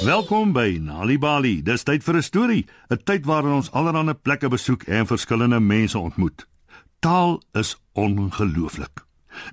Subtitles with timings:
[0.00, 1.58] Welkom by Nali Bali.
[1.60, 5.98] Dis tyd vir 'n storie, 'n tyd waarin ons allerlei plekke besoek en verskillende mense
[5.98, 6.46] ontmoet.
[7.00, 9.04] Taal is ongelooflik.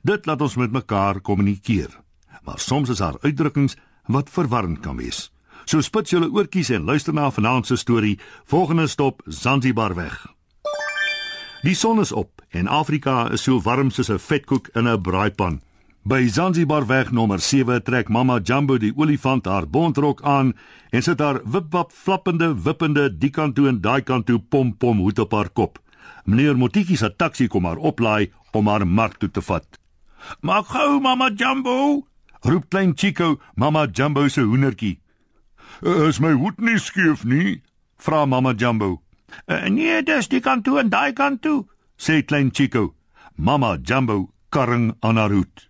[0.04, 2.00] Dit laat ons met mekaar kommunikeer.
[2.44, 3.76] Maar soms is daar uitdrukkings
[4.06, 5.32] wat verwarrend kan wees.
[5.66, 8.20] So spits julle oortjies en luister na vanaand se storie.
[8.46, 10.28] Volgende stop Zanzibar weg.
[11.62, 15.62] Die son is op en Afrika is so warm soos 'n vetkoek in 'n braaipan.
[16.08, 20.54] By Zanzibar weg nommer 7 trek Mama Jumbo die olifant haar bontrok aan
[20.96, 25.02] en sit haar wipwap flappende wippende die kant toe en daai kant toe pom pom
[25.04, 25.82] hoed op haar kop.
[26.24, 29.68] Meneer Motiki se taxi kom haar oplaai om haar mark toe te vat.
[30.42, 32.08] "Maak gou, Mama Jumbo!"
[32.42, 35.00] roep klein Chico, Mama Jumbo se hoendertjie.
[36.08, 37.62] "Is my hoed nie skief nie?"
[37.98, 39.02] vra Mama Jumbo.
[39.70, 41.66] "Nee, dis die kant toe en daai kant toe,"
[41.98, 42.96] sê klein Chico.
[43.36, 45.68] Mama Jumbo karring aan haar hoed.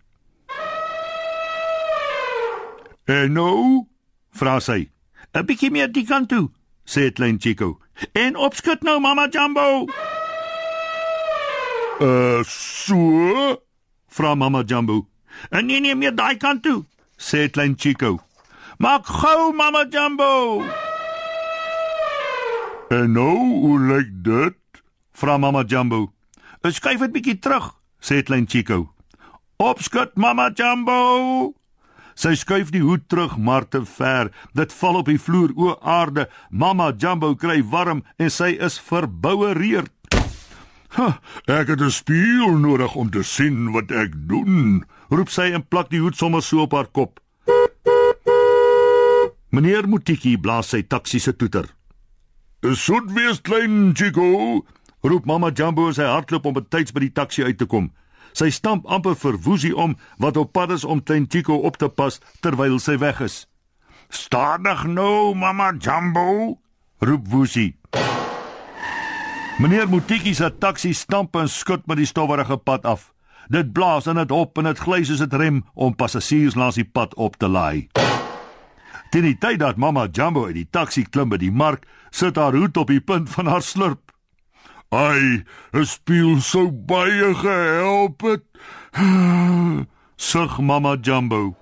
[3.07, 3.87] "En nou?"
[4.35, 4.89] vra sy.
[5.33, 6.49] "’n Bietjie meer die kant toe,"
[6.83, 7.79] sê klein Chico.
[8.13, 9.87] "En opskud nou, Mama Jumbo."
[12.01, 13.63] "Uh, so?"
[14.11, 15.07] vra Mama Jumbo.
[15.49, 16.85] "En nee nee, meer daai kant toe,"
[17.17, 18.19] sê klein Chico.
[18.77, 20.63] "Maak gou, Mama Jumbo."
[22.89, 24.83] "En nou, hoe lyk dit?"
[25.13, 26.11] vra Mama Jumbo.
[26.61, 28.93] "Skuif dit bietjie terug," sê klein Chico.
[29.57, 31.56] "Opskud, Mama Jumbo."
[32.17, 34.31] Sy skuif die hoed terug maar te ver.
[34.57, 36.25] Dit val op die vloer o aarde.
[36.49, 39.93] Mama Jumbo kry warm en sy is verboureerd.
[40.97, 45.61] Ha, ek het 'n spieël nodig om te sien wat ek doen, roep sy en
[45.61, 47.19] plak die hoed sommer so op haar kop.
[49.51, 51.69] Meneer Mutiki blaas sy taxi se toeter.
[52.61, 54.65] "Soet wees klein Chico,"
[55.03, 57.91] roep Mama Jumbo as hy hardloop om betyds by die taxi uit te kom.
[58.37, 61.87] Sy stamp amper vir Woesie om wat op pad is om klein Chico op te
[61.89, 63.47] pas terwyl sy weg is.
[64.09, 66.59] "Stadig nou, Mama Jumbo,"
[67.01, 67.75] roep Woesie.
[69.59, 73.11] Meneer Mutiki se taxi stamp en skud met die stowwerige pad af.
[73.49, 76.85] Dit blaas en dit op en dit gly soos dit rem om passasiers langs die
[76.85, 77.87] pad op te laai.
[79.09, 82.53] Teen die tyd dat Mama Jumbo uit die taxi klim by die mark, sit haar
[82.53, 84.06] hoed op die punt van haar slurp.
[84.89, 85.43] Ai,
[85.73, 88.43] 'n spieël sou baie gehelp het.
[90.15, 91.55] Sug Mama Jumbo.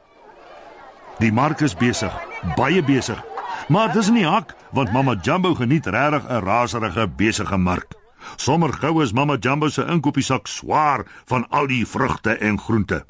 [1.18, 2.14] Die mark is besig,
[2.56, 3.24] baie besig.
[3.68, 7.94] Maar dis nie hak want Mama Jumbo geniet regtig 'n raserige besige mark.
[8.36, 13.06] Sommer gou is Mama Jumbo se inkopiesak swaar van al die vrugte en groente.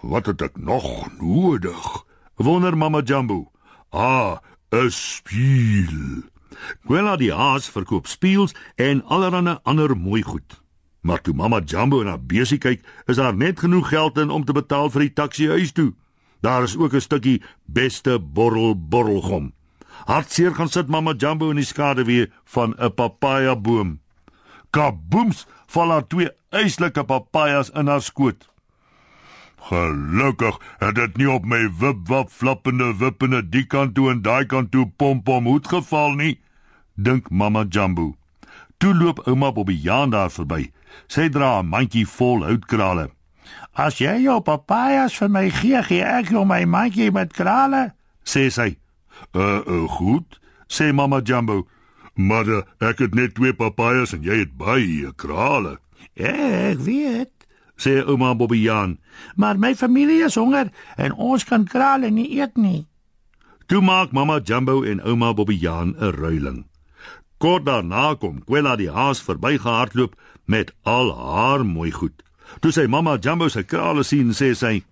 [0.00, 2.04] Wat het ek nog nodig?
[2.36, 3.50] Wonder Mama Jumbo.
[3.90, 4.38] Ah,
[4.70, 6.30] 'n spieël.
[6.92, 10.58] Gwela die haas verkoop spieëls en allerlei ander mooi goed.
[11.00, 14.52] Maar toe Mama Jumbo na besie kyk, is daar net genoeg geld in om te
[14.52, 15.94] betaal vir die taxi huis toe.
[16.44, 19.52] Daar is ook 'n stukkie beste borrel borrelgom.
[20.04, 24.00] Hartseer gaan sit Mama Jumbo in die skaduwee van 'n papaja boom.
[24.70, 28.48] Kabooms, val haar twee eislike papajas in haar skoot.
[29.56, 34.70] Gelukkig het dit nie op my wipwap flappende wippende die kant toe en daai kant
[34.70, 36.40] toe pompom hoed geval nie,
[36.94, 38.14] dink Mama Jumbo.
[38.78, 40.72] Toe loop ouma Bobbejaan daar verby.
[41.06, 43.10] Sy dra 'n mandjie vol houtkrale.
[43.72, 47.94] "As jy jou papajas vir my gee, gee ek jou my mandjie met krale,"
[48.24, 48.76] sê sy.
[49.34, 51.66] "Uh, uh goed," sê Mama Jumbo.
[52.14, 55.78] "Maar uh, ek het net twee papajas en jy het baie krale."
[56.14, 58.98] "Ek weet," sê ouma Bobbejaan.
[59.36, 62.86] "Maar my familie is honger en ons kan krale nie eet nie."
[63.66, 66.71] Toe maak Mama Jumbo en ouma Bobbejaan 'n ruiling.
[67.42, 70.12] Kort daarna kom Quella die haas verbygehardloop
[70.46, 72.22] met al haar mooi goed.
[72.62, 74.84] Toe sy mamma Jumbo se krale sien, sê sy: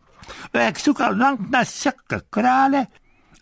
[0.52, 2.88] "Ek soek al lank na sulke krale."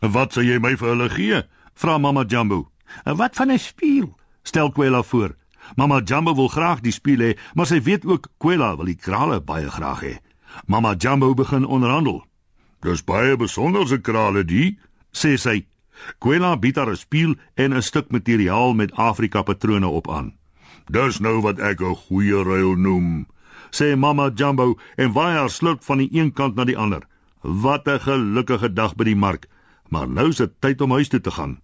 [0.00, 1.42] "Wat sal jy my vir hulle gee?"
[1.74, 2.68] vra mamma Jumbo.
[3.04, 5.36] "Wat van 'n spieël?" stel Quella voor.
[5.76, 9.40] Mamma Jumbo wil graag die spieël hê, maar sy weet ook Quella wil die krale
[9.40, 10.18] baie graag hê.
[10.66, 12.24] Mamma Jumbo begin onderhandel.
[12.82, 14.78] "Dis baie besonderse krale die,"
[15.12, 15.66] sê sy.
[16.18, 20.34] Quella bied haar 'n spieël en 'n stuk materiaal met Afrika patrone op aan.
[20.86, 23.26] "Dis nou wat ek 'n goeie ruil noem,"
[23.70, 27.02] sê Mama Jumbo en waai haar slurp van die een kant na die ander.
[27.40, 29.46] Wat 'n gelukkige dag by die mark,
[29.88, 31.60] maar nou is dit tyd om huis toe te gaan.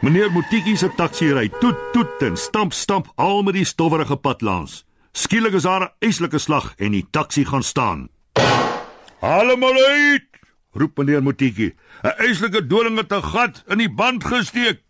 [0.00, 4.42] Meneer Mutiki se taxi ry toet toet en stamp stamp al met die stowwerige pad
[4.42, 4.84] langs.
[5.12, 8.08] Skielik is daar 'n eislike slag en die taxi gaan staan.
[9.20, 10.33] "Almal uit!"
[10.74, 11.74] Roep meneer Mutiki.
[12.02, 14.80] 'n Eislike doling het 'n gat in die band gesteek.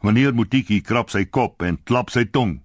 [0.00, 2.60] Meneer Mutiki krap sy kop en klap sy tong.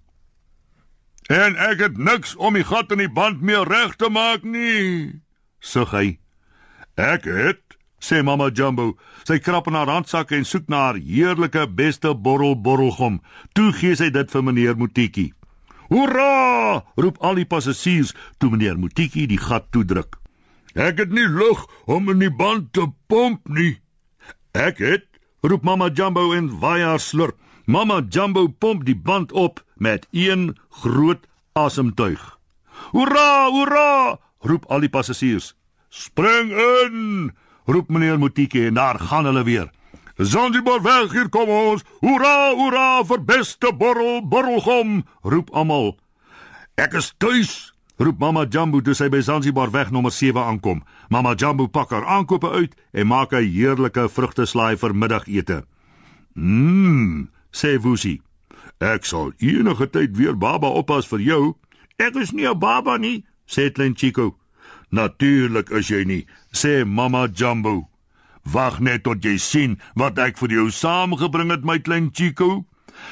[1.27, 5.19] En ek het niks om die gat in die band meer reg te maak nie,
[5.59, 6.19] sug hy.
[6.95, 8.95] Ek het, sê mamma Jumbo.
[9.27, 13.19] Sy krap in haar handsak en soek na haar heerlike beste borrel borrelgom.
[13.53, 15.33] Toe gee sy dit vir meneer Motiki.
[15.91, 16.83] Hoera!
[16.95, 20.17] roep al die passasiers toe meneer Motiki die gat toedruk.
[20.73, 23.79] Ek het nie lug om in die band te pomp nie.
[24.51, 25.05] Ek het,
[25.41, 27.37] roep mamma Jumbo en waai haar slurp.
[27.65, 32.37] Mamma Jumbo pomp die band op met een groot asemtuig.
[32.91, 33.49] Hoera!
[33.49, 34.19] Hoera!
[34.39, 35.55] roep al die passasiers.
[35.89, 37.31] Spring in!
[37.67, 39.71] roep meneer Motiki en daar gaan hulle weer.
[40.17, 41.83] Zanzibar weg hier kom ons.
[42.01, 45.97] Hoera, hoera vir beste borrel, borrelgom, roep almal.
[46.77, 50.83] Ek is tuis, roep mamma Jambu toe sy by Zanzibar weg nommer 7 aankom.
[51.09, 55.63] Mamma Jambu pak haar aankope uit en maak 'n heerlike vrugteslaai vir middagete.
[56.35, 58.21] Mmm, sê Wusi.
[58.79, 61.55] Ek sal enige tyd weer baba oppas vir jou.
[61.97, 64.37] Ek is nie 'n baba nie, sê klein Chico.
[64.91, 67.87] Natuurlik is jy nie, sê mamma Jambu.
[68.53, 72.65] Wag net tot jy sien wat ek vir jou saamgebring het, my klein Chico.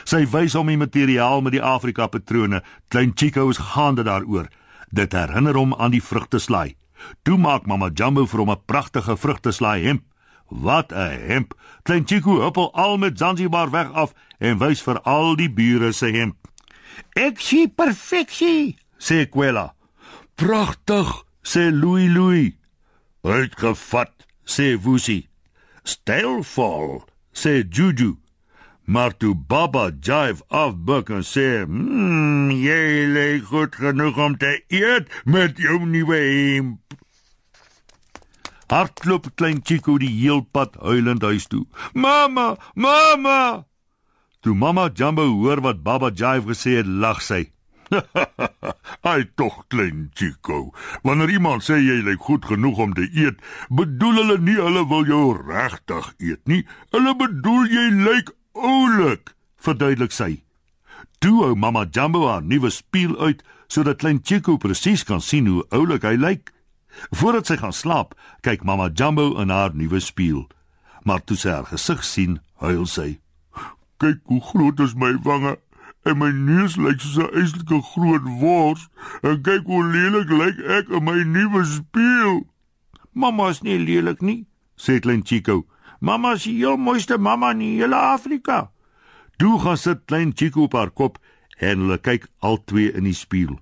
[0.06, 2.62] Sy wys hom die materiaal met die Afrika patrone.
[2.90, 4.48] Klein Chico is gaande daaroor.
[4.96, 6.76] Dit herinner hom aan die vrugteslaai.
[7.28, 10.04] Toe maak mamma Jumbo vir hom 'n pragtige vrugteslaai hemp.
[10.48, 11.54] Wat 'n hemp.
[11.84, 16.12] Klein Chico huppel al met Zanzibar weg af en wys vir al die bure sy
[16.12, 16.38] hemp.
[17.14, 19.74] Ek sien perfeksie, sê Kwela.
[20.36, 22.54] Pragtig, sê Louis Louis.
[23.22, 24.14] Uitgevat,
[24.46, 25.28] sê Wusi.
[25.84, 27.04] Stelvol,
[27.34, 28.18] sê Juju.
[28.86, 35.22] Maar toe Baba jive afbuk en sê, "Mmm, jy lê goed genoeg om te eet
[35.26, 36.80] met jou nuwe hemp."
[38.68, 41.66] Hartklop klein Chico die heel pad huilend huis toe.
[41.94, 43.66] "Mamma, mamma!"
[44.40, 47.52] Toe mamma Jumbo hoor wat Baba jive gesê het, lag sy.
[49.10, 50.72] Ai tog klein Chico.
[51.02, 55.06] Wanneer iemand sê jy lyk goed genoeg om te eet, bedoel hulle nie hulle wil
[55.10, 56.62] jou regtig eet nie.
[56.94, 60.32] Hulle bedoel jy lyk oulik, verduidelik sy.
[61.20, 65.66] Toe hou mamma Jumbo haar nuwe spieël uit sodat klein Chico presies kan sien hoe
[65.74, 66.52] oulik hy lyk.
[67.12, 68.16] Voordat sy gaan slaap,
[68.46, 70.46] kyk mamma Jumbo in haar nuwe spieël.
[71.04, 73.20] Maar toe sy haar gesig sien, huil sy.
[74.02, 75.56] Kyk hoe groot is my wange
[76.06, 78.88] en my neus lyk soos 'n eislike groot wors
[79.24, 82.46] en kyk hoe lelik lyk ek in my nuwe spieël.
[83.14, 84.46] Mamma is nie lelik nie,
[84.78, 85.66] sê klein Chico.
[86.00, 88.72] Mamma is die heel mooiste mamma in hele Afrika.
[89.38, 91.20] Toe gaan sit klein Chico op haar kop
[91.60, 93.60] en hulle kyk al twee in die spieël.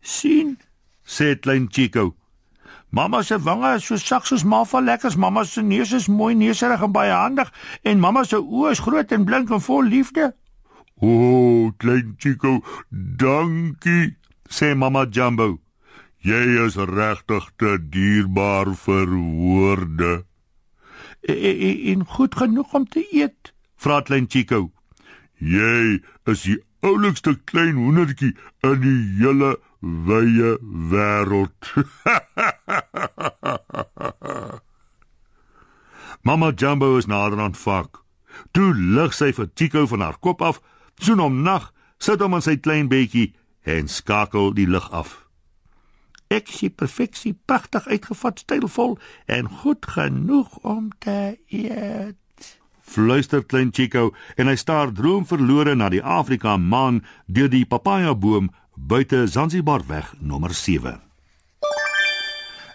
[0.00, 0.56] sien,
[1.04, 2.14] sê klein Chico.
[2.90, 5.16] Mamma se wange is so sak soos Mafa lekkers.
[5.16, 7.52] Mamma se neus is mooi neuserig en baie handig
[7.82, 10.32] en mamma se oë is groot en blink en vol liefde.
[11.00, 12.60] O, klein Chico,
[12.90, 14.16] dankie,
[14.50, 15.60] sê mamma Jumbo.
[16.20, 20.29] Jy is regtig te dierbaar vir woorde.
[21.20, 24.70] En, e, e, en goed genoeg om te eet, vra klein Chico.
[25.40, 30.58] Jy is die oulikste klein hoendertjie in die hele wye
[30.90, 31.74] wêreld.
[36.26, 38.04] Mamma Jumbo is nader aan vak.
[38.52, 40.60] Toe lig sy vir Chico van haar kop af
[41.00, 43.32] soen hom nag, sit hom in sy klein bedjie
[43.64, 45.29] en skakel die lig af.
[46.30, 48.94] Ek sien perfeksie pragtig uitgevat, stylvol
[49.26, 52.46] en goed genoeg om te eet.
[52.86, 58.52] Fluister klein Chico en hy staar droomverlore na die Afrika maan deur die papaja boom
[58.74, 61.09] buite Zanzibar weg nommer 7.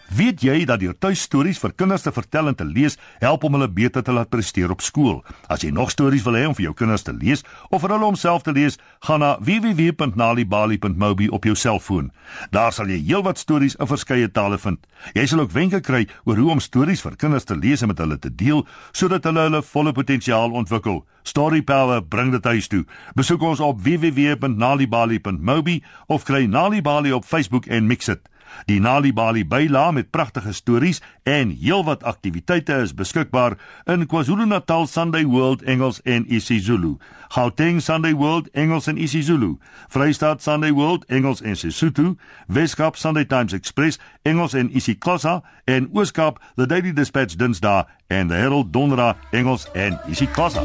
[0.06, 3.66] Weet jy dat deur tuistories vir kinders te vertel en te lees help om hulle
[3.66, 5.24] beter te laat presteer op skool?
[5.50, 8.06] As jy nog stories wil hê om vir jou kinders te lees of vir hulle
[8.06, 12.12] om self te lees, gaan na www.nalibali.mobi op jou selfoon.
[12.54, 14.78] Daar sal jy heelwat stories in verskeie tale vind.
[15.18, 17.98] Jy sal ook wenke kry oor hoe om stories vir kinders te lees en met
[17.98, 21.02] hulle te deel sodat hulle hulle volle potensiaal ontwikkel.
[21.26, 22.84] Story Power bring dit huis toe.
[23.18, 28.22] Besoek ons op www.nalibali.mobi of kry Nalibali op Facebook en mix dit.
[28.64, 35.24] Die Nali Bali byla met pragtige stories en heelwat aktiwiteite is beskikbaar in KwaZulu-Natal Sunday
[35.24, 36.96] World Engels en isiZulu,
[37.28, 43.52] Gauteng Sunday World Engels en isiZulu, Vrystaat Sunday World Engels en Sesotho, Weskaap Sunday Times
[43.52, 45.42] Express Engels en isiXhosa.
[45.64, 50.62] En Ooskaap The Daily Dispatch Dinsdae en The Herald Donderdag Engels en isiXhosa.